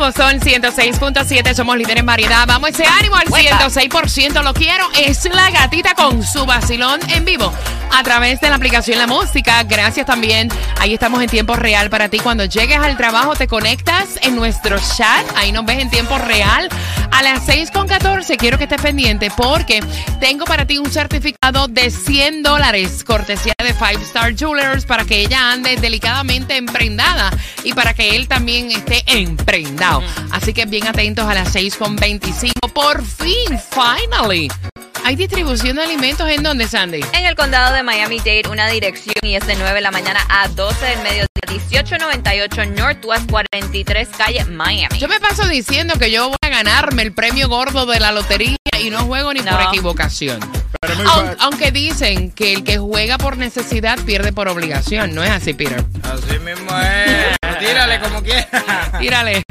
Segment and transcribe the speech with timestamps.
[0.00, 2.46] son 106.7, somos líderes en variedad.
[2.46, 4.88] Vamos ese ánimo al 106%, lo quiero.
[4.98, 7.52] Es la gatita con su vacilón en vivo
[7.92, 9.62] a través de la aplicación La Música.
[9.64, 10.48] Gracias también.
[10.78, 12.18] Ahí estamos en tiempo real para ti.
[12.18, 15.26] Cuando llegues al trabajo te conectas en nuestro chat.
[15.36, 16.70] Ahí nos ves en tiempo real.
[17.10, 19.80] A las 6.14 quiero que estés pendiente porque
[20.18, 25.20] tengo para ti un certificado de 100 dólares cortesía de Five Star Jewelers para que
[25.20, 27.30] ella ande delicadamente emprendada
[27.64, 29.89] y para que él también esté emprendado.
[30.30, 32.52] Así que bien atentos a las 6.25.
[32.72, 34.48] Por fin, finally.
[35.04, 37.00] ¿Hay distribución de alimentos en dónde, Sandy?
[37.14, 40.46] En el condado de Miami-Dade, una dirección y es de 9 de la mañana a
[40.48, 44.98] 12 del mediodía, 1898 Northwest 43 calle Miami.
[44.98, 48.56] Yo me paso diciendo que yo voy a ganarme el premio gordo de la lotería
[48.80, 49.52] y no juego ni No.
[49.52, 50.38] por equivocación.
[51.06, 55.54] Aun- aunque dicen que el que juega por necesidad pierde por obligación, ¿no es así,
[55.54, 55.82] Peter?
[56.02, 57.36] Así mismo es.
[57.60, 58.48] Tírale como quieras.
[58.98, 59.42] Tírale.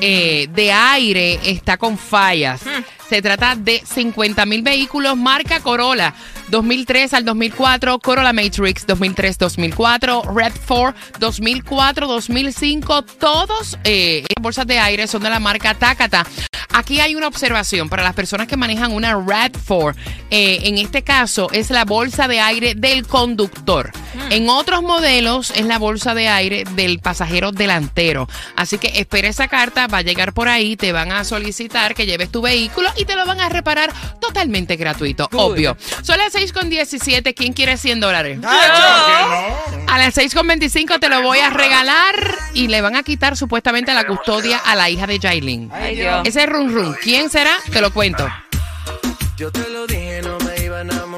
[0.00, 2.62] eh, de aire está con fallas.
[3.08, 6.14] Se trata de 50 mil vehículos marca Corolla
[6.48, 13.04] 2003 al 2004, Corolla Matrix 2003-2004, Red4 2004-2005.
[13.18, 16.26] Todos eh, bolsas de aire son de la marca Takata.
[16.72, 19.94] Aquí hay una observación para las personas que manejan una RAD4.
[20.30, 23.92] eh, en este caso es la bolsa de aire del conductor.
[24.30, 28.28] En otros modelos es la bolsa de aire del pasajero delantero.
[28.56, 32.06] Así que espera esa carta, va a llegar por ahí, te van a solicitar que
[32.06, 35.76] lleves tu vehículo y te lo van a reparar totalmente gratuito, obvio.
[36.02, 38.38] Son las 6 con 17, ¿quién quiere 100 dólares?
[38.44, 42.14] A las 6.25 te lo voy a regalar
[42.54, 45.70] y le van a quitar supuestamente la custodia a la hija de Jailin.
[46.24, 47.56] Ese run run, ¿quién será?
[47.72, 48.26] Te lo cuento.
[49.36, 51.13] Yo te lo dije, no me iba a enamorar.